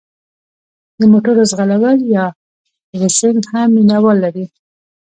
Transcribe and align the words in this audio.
د 0.99 1.01
موټرو 1.11 1.43
ځغلول 1.51 1.99
یا 2.15 2.25
ریسینګ 3.01 3.39
هم 3.51 3.67
مینه 3.75 3.97
وال 4.03 4.17
لري. 4.25 4.45